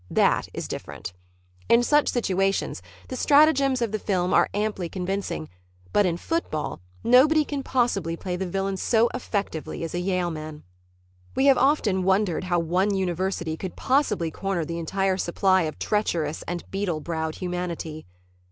[0.09, 1.13] That is different.
[1.69, 5.47] In such situations the stratagems of the films are amply convincing,
[5.93, 10.63] but in football nobody can possibly play the villain so effectively as a Yaleman.
[11.35, 16.41] We have often wondered how one university could possibly corner the entire supply of treacherous
[16.47, 18.07] and beetle browed humanity.